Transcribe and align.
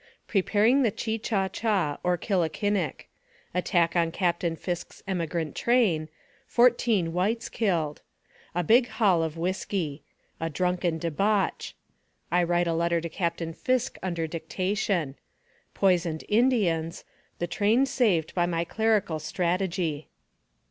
PREPARING 0.27 0.81
THE 0.81 0.89
CHI 0.89 1.17
CHA 1.19 1.49
CHA, 1.49 1.99
OR 2.03 2.17
KILLIKINNICK 2.17 3.07
ATTACK 3.53 3.95
ON 3.95 4.11
CAP 4.11 4.39
TAIN 4.39 4.55
FISK'S 4.55 5.03
EMIGRANT 5.07 5.55
TRAIN 5.55 6.09
FOURTEEN 6.47 7.13
WHITES 7.13 7.49
KILLED 7.49 8.01
A 8.55 8.63
BIG 8.63 8.87
HAUL 8.87 9.21
OF 9.21 9.37
WHISKY 9.37 10.01
A 10.39 10.49
DRUNKEN 10.49 10.97
DEBAUCH 10.97 11.75
I 12.31 12.41
WRITE 12.41 12.67
A 12.67 12.73
LETTER 12.73 13.01
TO 13.01 13.09
CAPTAIN 13.09 13.53
FISK 13.53 13.99
UNDER 14.01 14.25
DICTATION 14.25 15.15
POISONED 15.75 16.23
INDIANS 16.27 17.03
THE 17.37 17.45
TRAIN 17.45 17.85
SAVED 17.85 18.33
BY 18.33 18.45
MY 18.47 18.63
CLERICAL 18.63 19.19
STRATEGY. 19.19 20.07